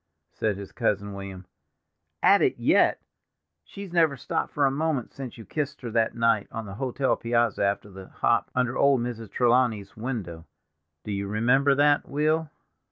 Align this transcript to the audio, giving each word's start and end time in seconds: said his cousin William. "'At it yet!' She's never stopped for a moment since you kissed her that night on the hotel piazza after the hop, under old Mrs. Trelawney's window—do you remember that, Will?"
said 0.31 0.57
his 0.57 0.71
cousin 0.71 1.13
William. 1.13 1.45
"'At 2.23 2.41
it 2.41 2.57
yet!' 2.57 2.99
She's 3.63 3.93
never 3.93 4.17
stopped 4.17 4.51
for 4.51 4.65
a 4.65 4.71
moment 4.71 5.11
since 5.13 5.37
you 5.37 5.45
kissed 5.45 5.81
her 5.81 5.91
that 5.91 6.15
night 6.15 6.47
on 6.51 6.65
the 6.65 6.73
hotel 6.73 7.15
piazza 7.15 7.63
after 7.63 7.91
the 7.91 8.07
hop, 8.07 8.49
under 8.55 8.75
old 8.75 9.01
Mrs. 9.01 9.29
Trelawney's 9.29 9.95
window—do 9.95 11.11
you 11.11 11.27
remember 11.27 11.75
that, 11.75 12.09
Will?" 12.09 12.49